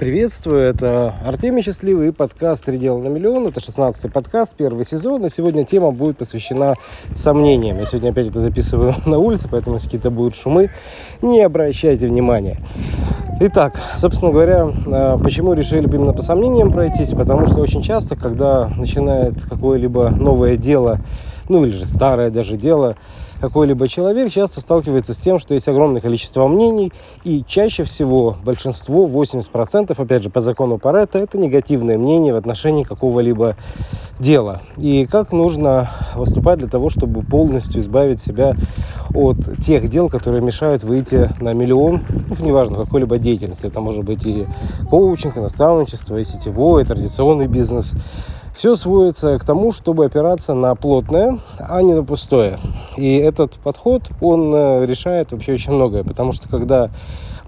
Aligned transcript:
Приветствую, 0.00 0.62
это 0.62 1.14
Артемий 1.26 1.62
Счастливый 1.62 2.08
и 2.08 2.10
подкаст 2.10 2.64
«Три 2.64 2.78
дела 2.78 2.96
на 3.00 3.08
миллион». 3.08 3.48
Это 3.48 3.60
16-й 3.60 4.10
подкаст, 4.10 4.54
первый 4.56 4.86
сезон, 4.86 5.26
и 5.26 5.28
сегодня 5.28 5.62
тема 5.66 5.90
будет 5.90 6.16
посвящена 6.16 6.76
сомнениям. 7.14 7.78
Я 7.78 7.84
сегодня 7.84 8.08
опять 8.08 8.28
это 8.28 8.40
записываю 8.40 8.94
на 9.04 9.18
улице, 9.18 9.46
поэтому 9.50 9.76
если 9.76 9.88
какие-то 9.88 10.10
будут 10.10 10.36
шумы, 10.36 10.70
не 11.20 11.42
обращайте 11.42 12.08
внимания. 12.08 12.56
Итак, 13.40 13.78
собственно 13.98 14.32
говоря, 14.32 14.70
а, 14.86 15.18
почему 15.18 15.52
решили 15.52 15.84
именно 15.84 16.14
по 16.14 16.22
сомнениям 16.22 16.72
пройтись? 16.72 17.10
Потому 17.10 17.46
что 17.46 17.56
очень 17.56 17.82
часто, 17.82 18.16
когда 18.16 18.68
начинает 18.68 19.42
какое-либо 19.42 20.08
новое 20.08 20.56
дело, 20.56 21.00
ну 21.50 21.66
или 21.66 21.72
же 21.72 21.86
старое 21.86 22.30
даже 22.30 22.56
дело, 22.56 22.96
какой-либо 23.40 23.88
человек 23.88 24.30
часто 24.30 24.60
сталкивается 24.60 25.14
с 25.14 25.18
тем, 25.18 25.38
что 25.38 25.54
есть 25.54 25.66
огромное 25.66 26.02
количество 26.02 26.46
мнений, 26.46 26.92
и 27.24 27.42
чаще 27.48 27.84
всего 27.84 28.36
большинство, 28.44 29.08
80%, 29.08 29.89
опять 29.98 30.22
же, 30.22 30.30
по 30.30 30.40
закону 30.40 30.78
Паретта, 30.78 31.18
это 31.18 31.38
негативное 31.38 31.98
мнение 31.98 32.32
в 32.32 32.36
отношении 32.36 32.84
какого-либо 32.84 33.56
дела. 34.18 34.60
И 34.76 35.06
как 35.06 35.32
нужно 35.32 35.90
выступать 36.14 36.58
для 36.58 36.68
того, 36.68 36.90
чтобы 36.90 37.22
полностью 37.22 37.80
избавить 37.80 38.20
себя 38.20 38.54
от 39.14 39.38
тех 39.64 39.88
дел, 39.88 40.08
которые 40.08 40.42
мешают 40.42 40.84
выйти 40.84 41.30
на 41.40 41.54
миллион, 41.54 42.02
ну, 42.28 42.44
неважно, 42.44 42.76
какой-либо 42.76 43.18
деятельности. 43.18 43.66
Это 43.66 43.80
может 43.80 44.04
быть 44.04 44.24
и 44.26 44.46
коучинг, 44.88 45.38
и 45.38 45.40
наставничество, 45.40 46.16
и 46.18 46.24
сетевой, 46.24 46.82
и 46.82 46.84
традиционный 46.84 47.48
бизнес– 47.48 47.94
все 48.60 48.76
сводится 48.76 49.38
к 49.38 49.44
тому, 49.44 49.72
чтобы 49.72 50.04
опираться 50.04 50.52
на 50.52 50.74
плотное, 50.74 51.38
а 51.58 51.80
не 51.80 51.94
на 51.94 52.04
пустое. 52.04 52.58
И 52.96 53.16
этот 53.16 53.54
подход, 53.54 54.02
он 54.20 54.52
э, 54.54 54.84
решает 54.84 55.32
вообще 55.32 55.54
очень 55.54 55.72
многое, 55.72 56.04
потому 56.04 56.32
что 56.32 56.46
когда 56.46 56.90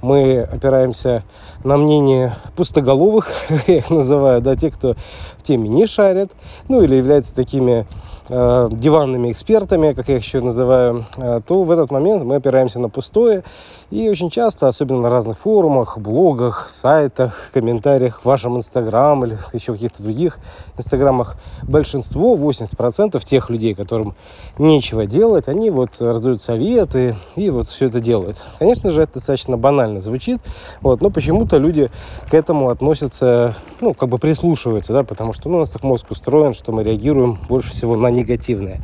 мы 0.03 0.43
опираемся 0.43 1.23
на 1.65 1.77
мнение 1.77 2.35
пустоголовых, 2.57 3.29
я 3.67 3.79
их 3.79 3.89
называю, 3.89 4.43
да, 4.43 4.57
те, 4.57 4.71
кто 4.71 4.97
в 5.39 5.43
теме 5.43 5.69
не 5.69 5.87
шарят, 5.87 6.31
ну 6.69 6.83
или 6.83 6.97
являются 6.97 7.35
такими 7.35 7.87
э, 8.29 8.69
диванными 8.73 9.31
экспертами, 9.31 9.93
как 9.93 10.09
я 10.09 10.17
их 10.17 10.25
еще 10.25 10.41
называю, 10.41 11.07
э, 11.17 11.41
то 11.47 11.63
в 11.63 11.71
этот 11.71 11.91
момент 11.91 12.25
мы 12.25 12.35
опираемся 12.37 12.81
на 12.81 12.89
пустое. 12.89 13.45
И 13.93 14.09
очень 14.09 14.31
часто, 14.31 14.69
особенно 14.69 15.03
на 15.03 15.11
разных 15.11 15.41
форумах, 15.41 15.99
блогах, 15.99 16.69
сайтах, 16.71 17.51
комментариях 17.53 18.23
в 18.23 18.25
вашем 18.25 18.57
инстаграм 18.57 19.23
или 19.23 19.37
еще 19.53 19.75
каких-то 19.75 20.03
других 20.03 20.39
инстаграмах, 20.79 21.37
большинство, 21.63 22.35
80% 22.35 23.23
тех 23.23 23.51
людей, 23.51 23.75
которым 23.75 24.15
нечего 24.57 25.05
делать, 25.05 25.47
они 25.47 25.69
вот 25.69 26.01
раздают 26.01 26.41
советы 26.41 27.17
и 27.37 27.51
вот 27.51 27.69
все 27.69 27.89
это 27.89 28.01
делают. 28.01 28.41
Конечно 28.59 28.91
же, 28.91 29.03
это 29.03 29.15
достаточно 29.17 29.59
банально 29.59 30.01
звучит, 30.01 30.41
вот, 30.81 31.03
но 31.03 31.11
почему-то 31.11 31.59
люди 31.59 31.91
к 32.31 32.33
этому 32.33 32.71
относятся, 32.71 33.57
ну, 33.83 33.93
как 33.93 34.09
бы 34.09 34.17
прислушиваются, 34.17 34.95
да, 34.95 35.05
потому 35.05 35.35
что 35.35 35.51
ну, 35.51 35.57
у 35.57 35.61
нас 35.61 35.69
так 35.69 35.83
мозг 35.83 36.11
устроен, 36.11 36.55
что 36.55 36.73
мы 36.73 36.83
реагируем 36.83 37.39
больше 37.47 37.73
всего 37.73 37.95
на 37.95 38.07
негативное. 38.07 38.81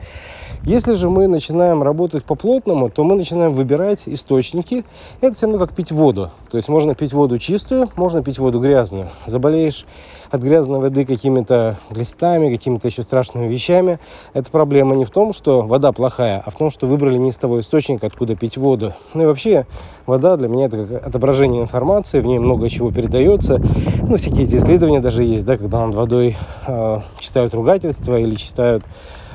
Если 0.65 0.95
же 0.95 1.09
мы 1.09 1.29
начинаем 1.29 1.83
работать 1.83 2.25
по 2.25 2.35
плотному, 2.35 2.91
то 2.91 3.05
мы 3.05 3.15
начинаем 3.15 3.55
выбирать 3.55 4.03
источники. 4.07 4.85
Это 5.21 5.35
все 5.35 5.47
равно 5.47 5.59
как 5.65 5.75
пить 5.75 5.93
воду. 5.93 6.31
То 6.51 6.57
есть 6.57 6.69
можно 6.69 6.95
пить 6.95 7.13
воду 7.13 7.39
чистую, 7.39 7.89
можно 7.97 8.23
пить 8.23 8.39
воду 8.39 8.61
грязную. 8.61 9.11
Заболеешь 9.27 9.87
от 10.31 10.43
грязной 10.43 10.81
воды 10.81 11.05
какими-то 11.05 11.79
глистами, 11.91 12.51
какими-то 12.51 12.89
еще 12.89 13.03
страшными 13.03 13.47
вещами. 13.47 13.99
Это 14.35 14.51
проблема 14.51 14.95
не 14.97 15.05
в 15.05 15.11
том, 15.11 15.33
что 15.33 15.63
вода 15.63 15.93
плохая, 15.93 16.43
а 16.45 16.51
в 16.51 16.57
том, 16.57 16.71
что 16.71 16.87
выбрали 16.87 17.17
не 17.19 17.31
из 17.31 17.37
того 17.37 17.61
источника, 17.61 18.07
откуда 18.07 18.37
пить 18.37 18.57
воду. 18.57 18.95
Ну 19.15 19.23
и 19.23 19.27
вообще, 19.27 19.67
вода 20.07 20.37
для 20.37 20.49
меня 20.49 20.67
это 20.67 20.85
как 20.85 21.07
отображение 21.07 21.63
информации, 21.63 22.21
в 22.21 22.27
ней 22.27 22.39
много 22.39 22.69
чего 22.69 22.91
передается. 22.91 23.61
Ну, 24.03 24.17
всякие 24.17 24.45
эти 24.45 24.57
исследования 24.57 25.01
даже 25.01 25.23
есть, 25.23 25.47
да, 25.47 25.57
когда 25.57 25.87
над 25.87 25.95
водой 25.95 26.37
э, 26.67 27.01
читают 27.21 27.55
ругательства 27.55 28.19
или 28.19 28.35
читают 28.35 28.85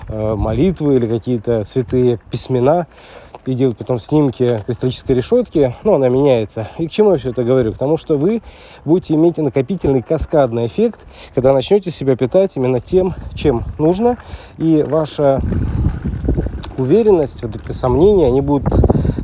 молитвы 0.09 0.96
или 0.96 1.08
какие-то 1.08 1.64
святые 1.64 2.20
письмена 2.30 2.88
и 3.45 3.54
делают 3.54 3.77
потом 3.77 4.00
снимки 4.00 4.61
кристаллической 4.66 5.16
решетки, 5.16 5.76
ну, 5.83 5.95
она 5.95 6.10
меняется. 6.10 6.70
И 6.77 6.88
к 6.88 6.92
чему 6.92 7.11
я 7.11 7.17
все 7.17 7.32
это 7.32 7.44
говорю? 7.44 7.73
К 7.73 7.77
тому, 7.77 7.98
что 7.98 8.17
вы 8.17 8.42
будете 8.86 9.16
иметь 9.16 9.38
накопительный 9.38 10.02
каскадный 10.02 10.67
эффект, 10.67 11.02
когда 11.36 11.54
начнете 11.54 11.92
себя 11.92 12.16
питать 12.16 12.52
именно 12.55 12.80
тем, 12.80 13.16
чем 13.36 13.64
нужно, 13.77 14.17
и 14.58 14.83
ваша 14.88 15.42
уверенность, 16.78 17.44
вот 17.44 17.56
эти 17.56 17.72
сомнения, 17.72 18.28
они 18.28 18.42
будут 18.42 18.67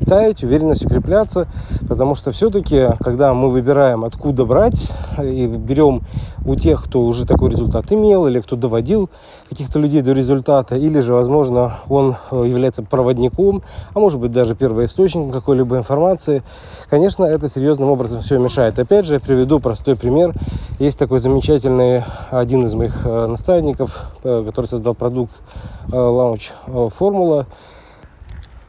таять, 0.09 0.43
уверенность 0.43 0.85
укрепляться, 0.85 1.47
потому 1.87 2.15
что 2.15 2.31
все-таки, 2.31 2.87
когда 2.99 3.33
мы 3.33 3.49
выбираем, 3.51 4.03
откуда 4.03 4.43
брать, 4.45 4.91
и 5.21 5.45
берем 5.45 6.01
у 6.45 6.55
тех, 6.55 6.83
кто 6.83 7.01
уже 7.01 7.25
такой 7.25 7.51
результат 7.51 7.91
имел, 7.91 8.27
или 8.27 8.39
кто 8.39 8.55
доводил 8.55 9.09
каких-то 9.49 9.79
людей 9.79 10.01
до 10.01 10.13
результата, 10.13 10.75
или 10.75 10.99
же, 10.99 11.13
возможно, 11.13 11.73
он 11.87 12.15
э, 12.31 12.43
является 12.47 12.81
проводником, 12.81 13.61
а 13.93 13.99
может 13.99 14.19
быть 14.19 14.31
даже 14.31 14.55
первоисточником 14.55 15.31
какой-либо 15.31 15.77
информации, 15.77 16.43
конечно, 16.89 17.25
это 17.25 17.47
серьезным 17.47 17.89
образом 17.89 18.21
все 18.21 18.39
мешает. 18.39 18.79
Опять 18.79 19.05
же, 19.05 19.15
я 19.15 19.19
приведу 19.19 19.59
простой 19.59 19.95
пример. 19.95 20.33
Есть 20.79 20.97
такой 20.97 21.19
замечательный, 21.19 22.05
один 22.31 22.65
из 22.65 22.73
моих 22.73 23.05
э, 23.05 23.25
наставников, 23.25 24.13
э, 24.23 24.43
который 24.45 24.67
создал 24.67 24.95
продукт 24.95 25.33
Launch 25.89 26.51
Formula, 26.67 27.47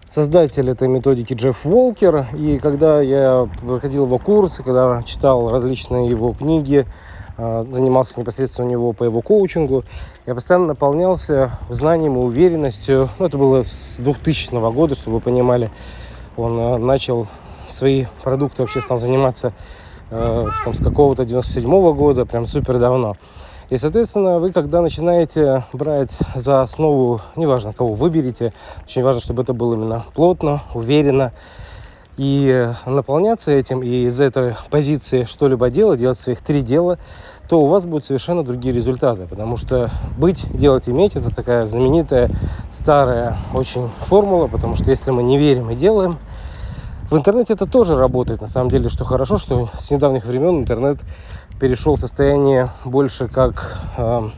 создатель 0.08 0.68
этой 0.68 0.88
методики 0.88 1.34
Джефф 1.34 1.64
Уолкер. 1.64 2.26
И 2.36 2.58
когда 2.58 3.00
я 3.00 3.48
проходил 3.60 4.06
его 4.06 4.18
курсы, 4.18 4.64
когда 4.64 5.04
читал 5.04 5.50
различные 5.50 6.10
его 6.10 6.32
книги, 6.32 6.84
занимался 7.38 8.18
непосредственно 8.18 8.66
у 8.66 8.70
него 8.70 8.92
по 8.92 9.04
его 9.04 9.22
коучингу, 9.22 9.84
я 10.26 10.34
постоянно 10.34 10.66
наполнялся 10.66 11.52
знанием 11.70 12.16
и 12.16 12.18
уверенностью. 12.18 13.08
Ну, 13.20 13.26
это 13.26 13.38
было 13.38 13.62
с 13.62 13.98
2000 14.00 14.72
года, 14.72 14.96
чтобы 14.96 15.18
вы 15.18 15.20
понимали. 15.20 15.70
Он 16.36 16.84
начал 16.84 17.28
свои 17.68 18.06
продукты, 18.24 18.62
вообще 18.62 18.80
стал 18.80 18.98
заниматься 18.98 19.48
э, 19.48 19.52
там, 20.10 20.74
с 20.74 20.82
какого-то 20.82 21.24
97 21.24 21.64
-го 21.64 21.94
года, 21.94 22.26
прям 22.26 22.46
супер 22.46 22.78
давно. 22.78 23.16
И, 23.70 23.78
соответственно, 23.78 24.40
вы, 24.40 24.50
когда 24.50 24.82
начинаете 24.82 25.64
брать 25.72 26.18
за 26.34 26.62
основу, 26.62 27.20
неважно, 27.36 27.72
кого 27.72 27.94
выберете, 27.94 28.52
очень 28.84 29.02
важно, 29.02 29.20
чтобы 29.20 29.42
это 29.42 29.52
было 29.54 29.74
именно 29.74 30.04
плотно, 30.12 30.62
уверенно, 30.74 31.32
и 32.16 32.68
наполняться 32.84 33.50
этим, 33.52 33.82
и 33.82 34.06
из 34.06 34.20
этой 34.20 34.54
позиции 34.70 35.24
что-либо 35.24 35.70
делать, 35.70 36.00
делать 36.00 36.18
своих 36.18 36.40
три 36.40 36.62
дела, 36.62 36.98
то 37.48 37.62
у 37.62 37.66
вас 37.66 37.86
будут 37.86 38.04
совершенно 38.04 38.44
другие 38.44 38.74
результаты. 38.74 39.26
Потому 39.26 39.56
что 39.56 39.90
быть, 40.18 40.44
делать, 40.52 40.88
иметь– 40.88 41.14
это 41.16 41.34
такая 41.34 41.66
знаменитая, 41.66 42.30
старая 42.72 43.38
очень 43.54 43.88
формула, 44.06 44.48
потому 44.48 44.74
что 44.74 44.90
если 44.90 45.12
мы 45.12 45.22
не 45.22 45.38
верим 45.38 45.70
и 45.70 45.76
делаем, 45.76 46.18
в 47.10 47.16
интернете 47.16 47.54
это 47.54 47.66
тоже 47.66 47.96
работает, 47.96 48.40
на 48.40 48.46
самом 48.46 48.70
деле, 48.70 48.88
что 48.88 49.04
хорошо, 49.04 49.36
что 49.36 49.68
с 49.78 49.90
недавних 49.90 50.24
времен 50.24 50.60
интернет 50.60 50.98
перешел 51.60 51.96
в 51.96 52.00
состояние 52.00 52.70
больше 52.84 53.26
как 53.26 53.78
э, 53.98 54.30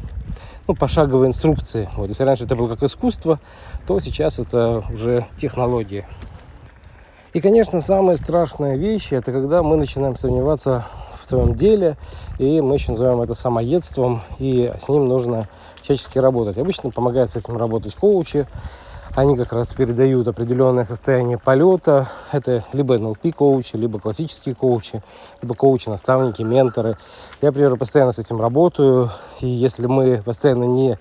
ну, 0.67 0.75
пошаговой 0.75 1.27
инструкции. 1.27 1.91
Вот, 1.97 2.09
если 2.09 2.23
раньше 2.23 2.45
это 2.45 2.57
было 2.57 2.69
как 2.69 2.83
искусство, 2.83 3.41
то 3.87 4.01
сейчас 4.01 4.39
это 4.39 4.83
уже 4.91 5.27
технология. 5.37 6.09
И, 7.35 7.43
конечно, 7.43 7.83
самая 7.83 8.17
страшная 8.17 8.77
вещь, 8.77 9.13
это 9.13 9.33
когда 9.33 9.63
мы 9.63 9.77
начинаем 9.77 10.17
сомневаться 10.17 10.87
в 11.23 11.27
своем 11.27 11.55
деле, 11.55 11.99
и 12.39 12.63
мы 12.63 12.77
еще 12.77 12.93
называем 12.93 13.21
это 13.21 13.35
самоедством, 13.35 14.23
и 14.39 14.73
с 14.81 14.89
ним 14.89 15.09
нужно 15.09 15.47
всячески 15.83 16.19
работать. 16.19 16.57
Обычно 16.57 16.91
помогает 16.91 17.31
с 17.31 17.37
этим 17.37 17.59
работать 17.59 17.95
коучи, 17.95 18.47
они 19.15 19.37
как 19.37 19.53
раз 19.53 19.75
передают 19.75 20.27
определенное 20.27 20.85
состояние 20.85 21.39
полета. 21.39 22.09
Это 22.31 22.65
либо 22.73 22.97
NLP-коучи, 22.97 23.77
либо 23.77 24.01
классические 24.01 24.55
коучи, 24.55 25.03
либо 25.43 25.55
коучи, 25.55 25.89
наставники, 25.89 26.43
менторы. 26.43 26.97
Я, 27.43 27.49
например, 27.49 27.77
постоянно 27.77 28.13
с 28.13 28.19
этим 28.19 28.41
работаю. 28.41 29.11
И 29.41 29.47
если 29.47 29.87
мы 29.87 30.23
постоянно 30.25 30.65
не 30.65 30.99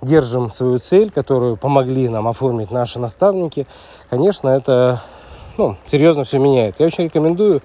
держим 0.00 0.50
свою 0.50 0.78
цель, 0.78 1.10
которую 1.10 1.56
помогли 1.56 2.08
нам 2.08 2.26
оформить 2.26 2.70
наши 2.70 2.98
наставники, 2.98 3.66
конечно, 4.08 4.48
это 4.48 5.02
ну, 5.58 5.76
серьезно 5.86 6.24
все 6.24 6.38
меняет. 6.38 6.76
Я 6.78 6.86
очень 6.86 7.04
рекомендую 7.04 7.60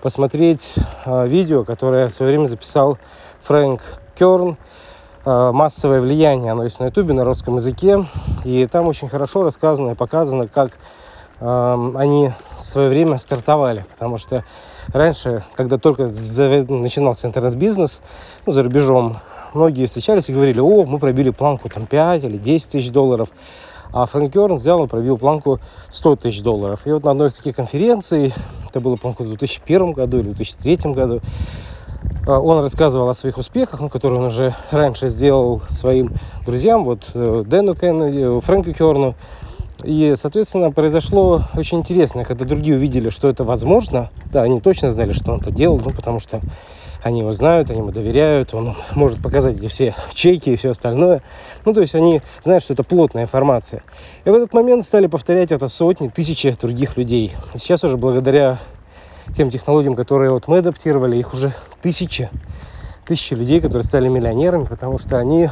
посмотреть 0.00 0.74
э, 1.04 1.28
видео, 1.28 1.64
которое 1.64 2.08
в 2.08 2.14
свое 2.14 2.32
время 2.32 2.46
записал 2.46 2.98
Фрэнк 3.42 3.82
Керн 4.18 4.56
массовое 5.52 6.00
влияние, 6.00 6.52
оно 6.52 6.64
есть 6.64 6.80
на 6.80 6.86
ютубе, 6.86 7.12
на 7.12 7.24
русском 7.24 7.56
языке, 7.56 8.06
и 8.44 8.66
там 8.66 8.86
очень 8.86 9.08
хорошо 9.08 9.42
рассказано 9.42 9.90
и 9.90 9.94
показано, 9.94 10.48
как 10.48 10.72
э, 11.40 11.92
они 11.96 12.32
в 12.56 12.62
свое 12.62 12.88
время 12.88 13.18
стартовали, 13.18 13.84
потому 13.92 14.16
что 14.16 14.44
раньше, 14.92 15.44
когда 15.54 15.76
только 15.76 16.06
начинался 16.06 17.26
интернет-бизнес, 17.26 18.00
ну, 18.46 18.52
за 18.52 18.62
рубежом, 18.62 19.18
многие 19.52 19.86
встречались 19.86 20.28
и 20.28 20.32
говорили, 20.32 20.60
о, 20.60 20.84
мы 20.86 20.98
пробили 20.98 21.30
планку 21.30 21.68
там 21.68 21.86
5 21.86 22.24
или 22.24 22.38
10 22.38 22.70
тысяч 22.70 22.90
долларов, 22.90 23.28
а 23.92 24.06
Фрэнк 24.06 24.32
Керн 24.32 24.56
взял 24.56 24.84
и 24.84 24.88
пробил 24.88 25.18
планку 25.18 25.60
100 25.90 26.16
тысяч 26.16 26.42
долларов. 26.42 26.86
И 26.86 26.90
вот 26.90 27.04
на 27.04 27.10
одной 27.10 27.28
из 27.28 27.34
таких 27.34 27.56
конференций, 27.56 28.32
это 28.68 28.80
было, 28.80 28.96
по-моему, 28.96 29.24
в 29.24 29.28
2001 29.28 29.92
году 29.92 30.18
или 30.20 30.30
2003 30.30 30.92
году, 30.92 31.20
он 32.26 32.62
рассказывал 32.62 33.08
о 33.08 33.14
своих 33.14 33.38
успехах, 33.38 33.80
ну, 33.80 33.88
которые 33.88 34.20
он 34.20 34.26
уже 34.26 34.54
раньше 34.70 35.08
сделал 35.08 35.62
своим 35.70 36.12
друзьям, 36.44 36.84
вот 36.84 37.08
э, 37.14 37.44
Дэну 37.46 37.74
Кеннеди, 37.74 38.40
Фрэнку 38.40 38.72
Керну. 38.72 39.14
И, 39.84 40.14
соответственно, 40.18 40.72
произошло 40.72 41.42
очень 41.54 41.78
интересно, 41.78 42.24
когда 42.24 42.44
другие 42.44 42.76
увидели, 42.76 43.10
что 43.10 43.28
это 43.28 43.44
возможно. 43.44 44.10
Да, 44.32 44.42
они 44.42 44.60
точно 44.60 44.90
знали, 44.90 45.12
что 45.12 45.32
он 45.32 45.40
это 45.40 45.50
делал, 45.52 45.80
ну, 45.84 45.90
потому 45.90 46.18
что 46.18 46.40
они 47.02 47.20
его 47.20 47.32
знают, 47.32 47.70
они 47.70 47.80
ему 47.80 47.92
доверяют, 47.92 48.54
он 48.54 48.74
может 48.94 49.22
показать 49.22 49.56
эти 49.56 49.68
все 49.68 49.94
чеки 50.12 50.50
и 50.50 50.56
все 50.56 50.70
остальное. 50.70 51.22
Ну, 51.64 51.72
то 51.72 51.80
есть 51.80 51.94
они 51.94 52.22
знают, 52.42 52.64
что 52.64 52.72
это 52.72 52.82
плотная 52.82 53.24
информация. 53.24 53.82
И 54.24 54.30
в 54.30 54.34
этот 54.34 54.52
момент 54.52 54.84
стали 54.84 55.06
повторять 55.06 55.52
это 55.52 55.68
сотни, 55.68 56.08
тысячи 56.08 56.50
других 56.60 56.96
людей. 56.96 57.34
Сейчас 57.54 57.84
уже 57.84 57.96
благодаря 57.96 58.58
тем 59.36 59.50
технологиям, 59.50 59.94
которые 59.94 60.30
вот 60.30 60.48
мы 60.48 60.58
адаптировали, 60.58 61.16
их 61.16 61.34
уже 61.34 61.54
тысячи, 61.82 62.30
тысячи 63.04 63.34
людей, 63.34 63.60
которые 63.60 63.84
стали 63.84 64.08
миллионерами, 64.08 64.64
потому 64.64 64.98
что 64.98 65.18
они 65.18 65.50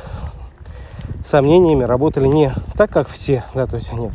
сомнениями 1.29 1.85
работали 1.85 2.27
не 2.27 2.53
так, 2.77 2.91
как 2.91 3.09
все, 3.09 3.45
да, 3.55 3.67
то 3.67 3.77
есть 3.77 3.93
они 3.93 4.11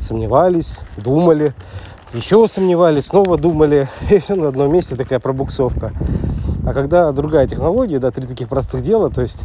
сомневались, 0.00 0.80
думали, 0.96 1.54
еще 2.12 2.46
сомневались, 2.48 3.06
снова 3.06 3.36
думали, 3.36 3.88
и 4.10 4.18
все 4.18 4.34
на 4.34 4.48
одном 4.48 4.72
месте 4.72 4.96
такая 4.96 5.20
пробуксовка. 5.20 5.92
А 6.66 6.72
когда 6.72 7.12
другая 7.12 7.46
технология, 7.46 7.98
да, 7.98 8.10
три 8.10 8.26
таких 8.26 8.48
простых 8.48 8.82
дела, 8.82 9.10
то 9.10 9.22
есть 9.22 9.40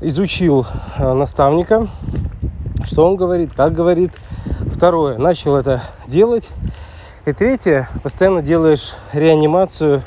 изучил 0.00 0.66
э, 0.98 1.12
наставника, 1.12 1.88
что 2.84 3.06
он 3.06 3.16
говорит, 3.16 3.52
как 3.54 3.72
говорит. 3.72 4.12
Второе, 4.72 5.18
начал 5.18 5.56
это 5.56 5.82
делать. 6.06 6.48
И 7.28 7.32
третье, 7.34 7.90
постоянно 8.02 8.40
делаешь 8.40 8.94
реанимацию 9.12 10.02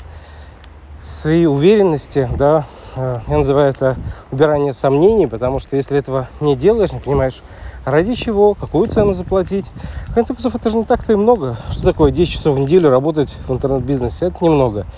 своей 1.04 1.46
уверенности, 1.46 2.28
да, 2.36 2.66
э, 2.96 3.20
я 3.28 3.38
называю 3.38 3.70
это 3.70 3.96
убирание 4.32 4.74
сомнений, 4.74 5.28
потому 5.28 5.60
что 5.60 5.76
если 5.76 5.96
этого 5.96 6.28
не 6.40 6.56
делаешь, 6.56 6.90
не 6.90 6.98
понимаешь, 6.98 7.40
ради 7.84 8.16
чего, 8.16 8.54
какую 8.54 8.88
цену 8.88 9.12
заплатить. 9.12 9.66
В 10.08 10.14
конце 10.14 10.34
концов, 10.34 10.56
это 10.56 10.68
же 10.68 10.78
не 10.78 10.84
так-то 10.84 11.12
и 11.12 11.16
много. 11.16 11.58
Что 11.70 11.84
такое 11.84 12.10
10 12.10 12.32
часов 12.32 12.56
в 12.56 12.58
неделю 12.58 12.90
работать 12.90 13.38
в 13.46 13.52
интернет-бизнесе? 13.52 14.26
Это 14.26 14.44
немного. 14.44 14.88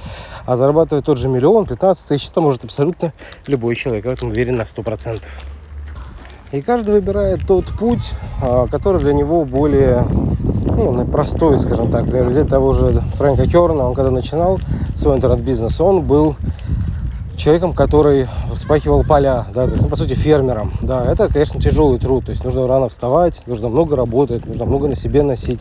А 0.47 0.57
зарабатывать 0.57 1.05
тот 1.05 1.19
же 1.19 1.29
миллион, 1.29 1.67
15 1.67 2.09
тысяч, 2.09 2.29
это 2.31 2.41
может 2.41 2.65
абсолютно 2.65 3.13
любой 3.47 3.75
человек. 3.75 4.07
Я 4.07 4.13
в 4.13 4.15
этом 4.15 4.31
уверен 4.31 4.57
на 4.57 4.63
100%. 4.63 5.21
И 6.53 6.63
каждый 6.63 6.95
выбирает 6.95 7.47
тот 7.47 7.67
путь, 7.79 8.15
а, 8.41 8.67
который 8.69 9.01
для 9.03 9.13
него 9.13 9.45
более 9.45 10.07
ну, 10.77 11.07
простой, 11.07 11.59
скажем 11.59 11.91
так. 11.91 12.07
Например, 12.07 12.29
взять 12.29 12.49
того 12.49 12.73
же 12.73 13.03
Фрэнка 13.17 13.47
Керна, 13.47 13.89
он 13.89 13.95
когда 13.95 14.11
начинал 14.11 14.59
свой 14.95 15.17
интернет-бизнес, 15.17 15.81
он 15.81 16.03
был 16.03 16.37
человеком, 17.37 17.73
который 17.73 18.29
вспахивал 18.55 19.05
поля, 19.05 19.47
да, 19.55 19.67
то 19.67 19.73
есть, 19.73 19.83
ну, 19.83 19.89
по 19.89 19.97
сути, 19.97 20.15
фермером, 20.15 20.73
да, 20.83 21.05
это, 21.05 21.29
конечно, 21.29 21.61
тяжелый 21.61 21.99
труд, 21.99 22.27
то 22.27 22.31
есть 22.31 22.45
нужно 22.45 22.67
рано 22.67 22.89
вставать, 22.89 23.43
нужно 23.47 23.69
много 23.69 23.97
работать, 23.97 24.47
нужно 24.47 24.65
много 24.65 24.89
на 24.89 24.95
себе 24.95 25.23
носить. 25.23 25.61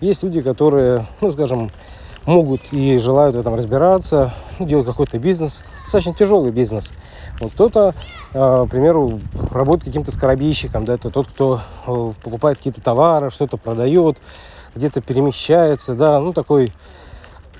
Есть 0.00 0.22
люди, 0.22 0.40
которые, 0.40 1.06
ну, 1.20 1.32
скажем, 1.32 1.70
могут 2.24 2.60
и 2.72 2.98
желают 2.98 3.34
в 3.34 3.40
этом 3.40 3.54
разбираться, 3.54 4.32
ну, 4.58 4.66
делать 4.66 4.86
какой-то 4.86 5.18
бизнес, 5.18 5.64
достаточно 5.88 6.12
тяжелый 6.12 6.52
бизнес. 6.52 6.92
Вот 7.40 7.52
кто-то, 7.52 7.94
э, 8.34 8.66
к 8.66 8.70
примеру, 8.70 9.20
работает 9.50 9.84
каким-то 9.84 10.12
скоробейщиком, 10.12 10.84
да, 10.84 10.94
это 10.94 11.08
тот, 11.10 11.28
кто 11.28 11.60
э, 11.86 12.12
покупает 12.22 12.58
какие-то 12.58 12.82
товары, 12.82 13.30
что-то 13.30 13.56
продает, 13.56 14.18
где-то 14.74 15.00
перемещается, 15.00 15.94
да, 15.94 16.20
ну, 16.20 16.34
такой 16.34 16.72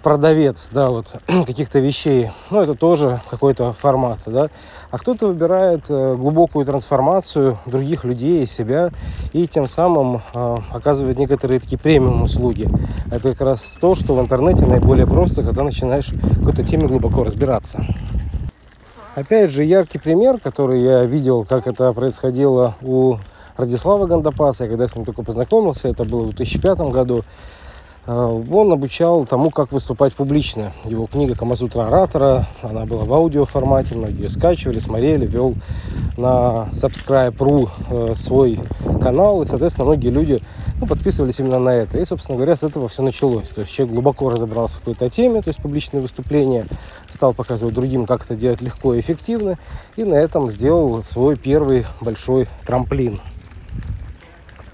продавец, 0.02 0.68
да, 0.72 0.90
вот 0.90 1.12
каких-то 1.46 1.78
вещей. 1.80 2.30
Ну, 2.50 2.60
это 2.60 2.74
тоже 2.74 3.20
какой-то 3.28 3.72
формат, 3.72 4.20
да. 4.26 4.48
А 4.90 4.98
кто-то 4.98 5.26
выбирает 5.26 5.84
э, 5.88 6.14
глубокую 6.16 6.64
трансформацию 6.64 7.58
других 7.66 8.04
людей 8.04 8.42
и 8.42 8.46
себя, 8.46 8.90
и 9.32 9.46
тем 9.46 9.66
самым 9.66 10.22
э, 10.34 10.56
оказывает 10.70 11.18
некоторые 11.18 11.60
такие 11.60 11.78
премиум 11.78 12.22
услуги. 12.22 12.68
Это 13.10 13.30
как 13.30 13.40
раз 13.42 13.60
то, 13.80 13.94
что 13.94 14.14
в 14.14 14.20
интернете 14.20 14.66
наиболее 14.66 15.06
просто, 15.06 15.42
когда 15.42 15.62
начинаешь 15.62 16.10
какой-то 16.38 16.64
теме 16.64 16.86
глубоко 16.86 17.24
разбираться. 17.24 17.84
Опять 19.18 19.50
же, 19.50 19.64
яркий 19.64 19.98
пример, 19.98 20.38
который 20.38 20.80
я 20.80 21.04
видел, 21.04 21.44
как 21.44 21.66
это 21.66 21.92
происходило 21.92 22.76
у 22.80 23.16
Радислава 23.56 24.06
Гандапаса, 24.06 24.62
я 24.62 24.70
когда 24.70 24.86
с 24.86 24.94
ним 24.94 25.04
только 25.04 25.24
познакомился, 25.24 25.88
это 25.88 26.04
было 26.04 26.22
в 26.22 26.36
2005 26.36 26.78
году, 26.92 27.24
Э, 28.08 28.42
он 28.50 28.72
обучал 28.72 29.26
тому, 29.26 29.50
как 29.50 29.70
выступать 29.70 30.14
публично. 30.14 30.72
Его 30.84 31.06
книга 31.06 31.34
«Камасутра 31.34 31.88
оратора», 31.88 32.46
она 32.62 32.86
была 32.86 33.04
в 33.04 33.12
аудио 33.12 33.44
формате, 33.44 33.94
многие 33.94 34.22
ее 34.22 34.30
скачивали, 34.30 34.78
смотрели, 34.78 35.26
вел 35.26 35.54
на 36.16 36.68
Subscribe.ru 36.72 37.68
э, 37.90 38.14
свой 38.14 38.60
канал, 38.98 39.42
и, 39.42 39.46
соответственно, 39.46 39.86
многие 39.86 40.10
люди 40.10 40.42
ну, 40.80 40.86
подписывались 40.86 41.38
именно 41.40 41.58
на 41.58 41.70
это. 41.70 41.98
И, 41.98 42.04
собственно 42.04 42.36
говоря, 42.36 42.56
с 42.56 42.62
этого 42.62 42.88
все 42.88 43.02
началось. 43.02 43.48
То 43.48 43.62
есть 43.62 43.72
человек 43.72 43.94
глубоко 43.94 44.30
разобрался 44.30 44.76
в 44.76 44.80
какой-то 44.80 45.08
теме, 45.10 45.42
то 45.42 45.48
есть 45.48 45.60
публичные 45.60 46.00
выступления, 46.00 46.66
стал 47.10 47.32
показывать 47.32 47.74
другим, 47.74 48.06
как 48.06 48.24
это 48.24 48.34
делать 48.34 48.60
легко 48.60 48.94
и 48.94 49.00
эффективно, 49.00 49.58
и 49.96 50.04
на 50.04 50.14
этом 50.14 50.50
сделал 50.50 51.02
свой 51.02 51.36
первый 51.36 51.86
большой 52.00 52.48
трамплин. 52.66 53.20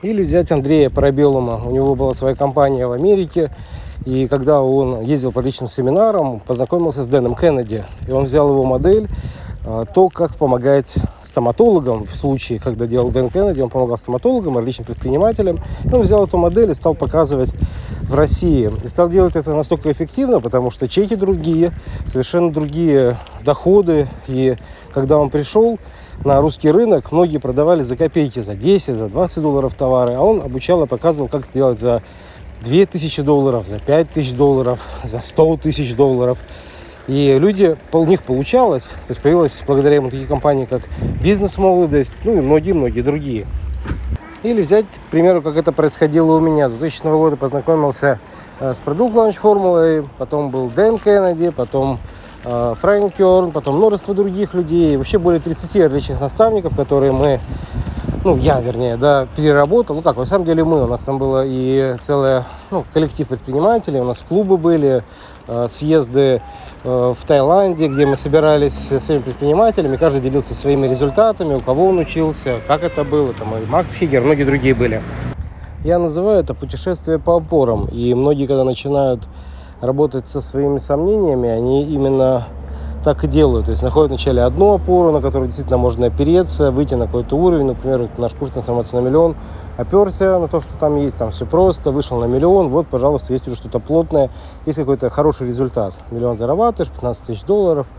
Или 0.04 0.22
взять 0.22 0.52
Андрея 0.52 0.90
Парабелума. 0.90 1.62
У 1.64 1.70
него 1.70 1.94
была 1.94 2.12
своя 2.12 2.34
компания 2.34 2.86
в 2.86 2.92
Америке. 2.92 3.50
И 4.04 4.28
когда 4.28 4.60
он 4.60 5.00
ездил 5.00 5.32
по 5.32 5.40
личным 5.40 5.66
семинарам, 5.66 6.40
познакомился 6.40 7.02
с 7.02 7.06
Дэном 7.06 7.34
Кеннеди. 7.34 7.84
И 8.06 8.10
он 8.10 8.24
взял 8.24 8.50
его 8.50 8.64
модель, 8.64 9.08
то, 9.94 10.10
как 10.10 10.36
помогать 10.36 10.94
стоматологам 11.22 12.04
в 12.04 12.14
случае, 12.14 12.60
когда 12.60 12.86
делал 12.86 13.10
Дэн 13.10 13.30
Кеннеди, 13.30 13.60
он 13.62 13.70
помогал 13.70 13.96
стоматологам, 13.96 14.58
различным 14.58 14.86
предпринимателям. 14.86 15.60
И 15.84 15.88
он 15.88 16.02
взял 16.02 16.26
эту 16.26 16.36
модель 16.36 16.70
и 16.70 16.74
стал 16.74 16.94
показывать 16.94 17.50
в 18.02 18.14
России. 18.14 18.70
И 18.84 18.88
стал 18.88 19.08
делать 19.08 19.36
это 19.36 19.54
настолько 19.54 19.90
эффективно, 19.90 20.40
потому 20.40 20.70
что 20.70 20.86
чеки 20.88 21.14
другие, 21.14 21.72
совершенно 22.06 22.52
другие 22.52 23.16
доходы. 23.42 24.06
И 24.28 24.56
когда 24.92 25.16
он 25.16 25.30
пришел, 25.30 25.78
на 26.24 26.40
русский 26.40 26.70
рынок 26.70 27.10
многие 27.10 27.38
продавали 27.38 27.82
за 27.82 27.96
копейки, 27.96 28.40
за 28.40 28.54
10, 28.54 28.96
за 28.96 29.08
20 29.08 29.42
долларов 29.42 29.74
товары, 29.74 30.14
а 30.14 30.20
он 30.20 30.40
обучал 30.42 30.84
и 30.84 30.86
показывал, 30.86 31.28
как 31.28 31.44
это 31.44 31.54
делать 31.54 31.80
за 31.80 32.02
2000 32.62 33.22
долларов, 33.22 33.66
за 33.66 33.78
5000 33.78 34.32
долларов, 34.32 34.80
за 35.04 35.20
100 35.20 35.56
тысяч 35.58 35.96
долларов. 35.96 36.38
И 37.06 37.38
люди, 37.38 37.76
у 37.92 38.04
них 38.06 38.22
получалось, 38.22 38.88
то 38.88 39.10
есть 39.10 39.20
появилась 39.20 39.60
благодаря 39.66 39.96
ему 39.96 40.10
такие 40.10 40.26
компании, 40.26 40.64
как 40.64 40.82
«Бизнес-молодость», 41.22 42.24
ну 42.24 42.32
и 42.32 42.40
многие-многие 42.40 43.02
другие. 43.02 43.46
Или 44.42 44.62
взять, 44.62 44.86
к 44.86 45.10
примеру, 45.10 45.42
как 45.42 45.56
это 45.56 45.72
происходило 45.72 46.32
у 46.36 46.40
меня. 46.40 46.68
С 46.68 46.72
2000 46.72 47.02
года 47.04 47.36
познакомился 47.36 48.20
э, 48.60 48.74
с 48.74 48.80
продукт 48.80 49.14
ланч 49.14 49.36
формулой, 49.36 50.06
потом 50.18 50.50
был 50.50 50.68
Дэн 50.68 50.98
Кеннеди, 50.98 51.50
потом 51.50 51.98
Фрэнк 52.44 53.14
Керн, 53.14 53.52
потом 53.52 53.76
множество 53.76 54.14
других 54.14 54.52
людей, 54.52 54.98
вообще 54.98 55.18
более 55.18 55.40
30 55.40 55.76
различных 55.76 56.20
наставников, 56.20 56.76
которые 56.76 57.10
мы, 57.10 57.40
ну, 58.24 58.36
я, 58.38 58.60
вернее, 58.60 58.96
да, 58.96 59.28
переработал. 59.36 59.96
Ну, 59.96 60.02
как, 60.02 60.16
на 60.16 60.24
самом 60.24 60.46
деле 60.46 60.64
мы, 60.64 60.82
у 60.82 60.86
нас 60.86 61.00
там 61.00 61.18
было 61.18 61.44
и 61.46 61.96
целый 62.00 62.42
ну, 62.70 62.84
коллектив 62.92 63.28
предпринимателей, 63.28 64.00
у 64.00 64.04
нас 64.04 64.24
клубы 64.26 64.56
были, 64.56 65.04
э, 65.46 65.68
съезды 65.70 66.40
э, 66.84 67.14
в 67.18 67.26
Таиланде, 67.26 67.88
где 67.88 68.06
мы 68.06 68.16
собирались 68.16 68.74
с 68.74 69.00
своими 69.00 69.22
предпринимателями, 69.22 69.96
каждый 69.96 70.22
делился 70.22 70.54
своими 70.54 70.86
результатами, 70.86 71.54
у 71.54 71.60
кого 71.60 71.88
он 71.88 71.98
учился, 71.98 72.60
как 72.66 72.82
это 72.82 73.04
было, 73.04 73.34
там 73.34 73.56
и 73.56 73.66
Макс 73.66 73.94
Хигер, 73.94 74.22
многие 74.22 74.44
другие 74.44 74.74
были. 74.74 75.02
Я 75.84 75.98
называю 75.98 76.40
это 76.40 76.54
путешествие 76.54 77.18
по 77.18 77.36
опорам, 77.36 77.86
и 77.86 78.14
многие, 78.14 78.46
когда 78.46 78.64
начинают 78.64 79.28
работать 79.82 80.26
со 80.26 80.40
своими 80.40 80.78
сомнениями, 80.78 81.50
они 81.50 81.84
именно 81.84 82.46
так 83.04 83.22
и 83.22 83.28
делают. 83.28 83.66
То 83.66 83.70
есть 83.70 83.82
находят 83.82 84.10
вначале 84.10 84.42
одну 84.42 84.74
опору, 84.74 85.12
на 85.12 85.20
которую 85.20 85.46
действительно 85.46 85.76
можно 85.76 86.06
опереться, 86.06 86.70
выйти 86.70 86.94
на 86.94 87.06
какой-то 87.06 87.36
уровень. 87.36 87.66
Например, 87.66 88.08
наш 88.16 88.32
курс 88.32 88.52
трансформации 88.52 88.96
на 88.96 89.00
миллион. 89.02 89.36
Оперся 89.76 90.38
на 90.38 90.48
то, 90.48 90.60
что 90.60 90.76
там 90.76 90.96
есть, 90.96 91.16
там 91.16 91.30
все 91.30 91.46
просто, 91.46 91.92
вышел 91.92 92.18
на 92.18 92.24
миллион. 92.24 92.68
Вот, 92.68 92.88
пожалуйста, 92.88 93.32
есть 93.32 93.46
уже 93.46 93.56
что-то 93.56 93.78
плотное, 93.78 94.30
есть 94.66 94.78
какой-то 94.78 95.10
хороший 95.10 95.46
результат. 95.46 95.94
Миллион 96.10 96.38
зарабатываешь, 96.38 96.90
15 96.90 97.24
тысяч 97.24 97.44
долларов– 97.44 97.86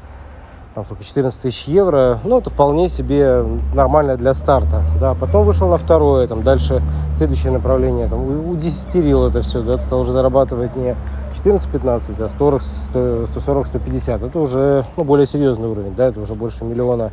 там 0.75 0.83
сколько, 0.83 1.05
14 1.05 1.41
тысяч 1.41 1.67
евро, 1.69 2.19
ну, 2.25 2.39
это 2.39 2.49
вполне 2.49 2.89
себе 2.89 3.45
нормально 3.73 4.17
для 4.17 4.33
старта, 4.33 4.83
да, 4.99 5.13
потом 5.13 5.45
вышел 5.45 5.69
на 5.69 5.77
второе, 5.77 6.27
там, 6.27 6.43
дальше 6.43 6.83
следующее 7.15 7.53
направление, 7.53 8.09
там, 8.09 8.49
удесятерил 8.49 9.25
это 9.25 9.41
все, 9.41 9.61
да, 9.61 9.77
стал 9.77 10.01
уже 10.01 10.11
зарабатывать 10.11 10.75
не 10.75 10.97
14-15, 11.33 12.21
а 12.21 12.27
40, 12.27 12.61
140-150, 12.93 14.27
это 14.27 14.37
уже, 14.37 14.85
ну, 14.97 15.05
более 15.05 15.25
серьезный 15.25 15.69
уровень, 15.69 15.95
да, 15.95 16.07
это 16.07 16.19
уже 16.19 16.35
больше 16.35 16.65
миллиона 16.65 17.11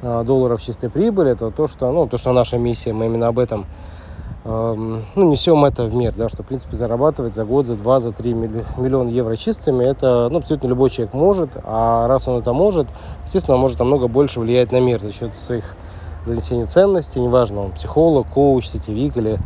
а, 0.00 0.24
долларов 0.24 0.62
чистой 0.62 0.88
прибыли, 0.88 1.32
это 1.32 1.50
то, 1.50 1.66
что, 1.66 1.92
ну, 1.92 2.06
то, 2.06 2.16
что 2.16 2.32
наша 2.32 2.56
миссия, 2.56 2.94
мы 2.94 3.06
именно 3.06 3.26
об 3.26 3.38
этом 3.38 3.66
ну, 4.44 5.02
несем 5.16 5.64
это 5.64 5.84
в 5.84 5.94
мир, 5.94 6.12
да, 6.16 6.28
что, 6.28 6.42
в 6.42 6.46
принципе, 6.46 6.74
зарабатывать 6.74 7.34
за 7.34 7.44
год, 7.44 7.66
за 7.66 7.76
два, 7.76 8.00
за 8.00 8.10
три 8.10 8.34
миллиона 8.34 9.08
евро 9.08 9.36
чистыми, 9.36 9.84
это, 9.84 10.28
ну, 10.30 10.38
абсолютно 10.38 10.66
любой 10.66 10.90
человек 10.90 11.14
может, 11.14 11.50
а 11.62 12.08
раз 12.08 12.26
он 12.26 12.40
это 12.40 12.52
может, 12.52 12.88
естественно, 13.24 13.54
он 13.54 13.60
может 13.60 13.78
намного 13.78 14.08
больше 14.08 14.40
влиять 14.40 14.72
на 14.72 14.80
мир 14.80 15.00
за 15.00 15.12
счет 15.12 15.36
своих 15.36 15.76
донесения 16.26 16.66
ценностей, 16.66 17.20
неважно, 17.20 17.60
он 17.60 17.70
психолог, 17.72 18.26
коуч, 18.28 18.66
сетевик 18.66 19.16
или 19.16 19.38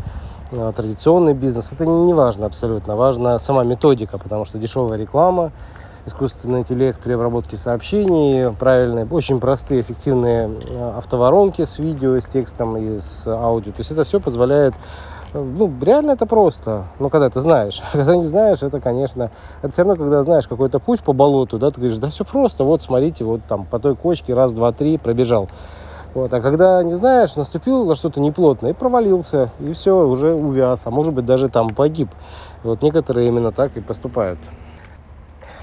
э, 0.52 0.72
традиционный 0.74 1.34
бизнес, 1.34 1.72
это 1.72 1.84
не 1.84 2.14
важно 2.14 2.46
абсолютно, 2.46 2.96
важна 2.96 3.38
сама 3.38 3.64
методика, 3.64 4.16
потому 4.16 4.46
что 4.46 4.58
дешевая 4.58 4.98
реклама, 4.98 5.52
искусственный 6.06 6.60
интеллект 6.60 7.00
при 7.02 7.12
обработке 7.12 7.56
сообщений, 7.56 8.52
правильные, 8.52 9.06
очень 9.06 9.40
простые, 9.40 9.80
эффективные 9.80 10.48
э, 10.48 10.92
автоворонки 10.96 11.64
с 11.66 11.78
видео, 11.78 12.18
с 12.18 12.26
текстом 12.26 12.76
и 12.76 13.00
с 13.00 13.26
аудио. 13.26 13.72
То 13.72 13.80
есть 13.80 13.90
это 13.90 14.04
все 14.04 14.20
позволяет 14.20 14.74
э, 15.34 15.42
ну, 15.42 15.70
реально 15.82 16.12
это 16.12 16.26
просто. 16.26 16.84
Ну, 17.00 17.10
когда 17.10 17.28
ты 17.28 17.40
знаешь. 17.40 17.82
Когда 17.92 18.16
не 18.16 18.24
знаешь, 18.24 18.62
это, 18.62 18.80
конечно... 18.80 19.32
Это 19.62 19.72
все 19.72 19.82
равно, 19.82 19.96
когда 19.96 20.22
знаешь 20.22 20.46
какой-то 20.46 20.78
путь 20.78 21.02
по 21.02 21.12
болоту, 21.12 21.58
да, 21.58 21.70
ты 21.70 21.80
говоришь, 21.80 21.98
да 21.98 22.08
все 22.08 22.24
просто, 22.24 22.62
вот, 22.62 22.82
смотрите, 22.82 23.24
вот 23.24 23.42
там 23.48 23.66
по 23.66 23.80
той 23.80 23.96
кочке 23.96 24.32
раз, 24.32 24.52
два, 24.52 24.72
три 24.72 24.98
пробежал. 24.98 25.48
Вот. 26.14 26.32
А 26.32 26.40
когда 26.40 26.82
не 26.82 26.94
знаешь, 26.94 27.36
наступил 27.36 27.84
на 27.84 27.94
что-то 27.94 28.20
неплотное 28.20 28.70
и 28.70 28.74
провалился, 28.74 29.50
и 29.60 29.72
все, 29.72 30.06
уже 30.06 30.32
увяз, 30.32 30.82
а 30.86 30.90
может 30.90 31.12
быть 31.12 31.26
даже 31.26 31.48
там 31.48 31.74
погиб. 31.74 32.08
Вот 32.62 32.80
некоторые 32.80 33.28
именно 33.28 33.52
так 33.52 33.76
и 33.76 33.80
поступают. 33.80 34.38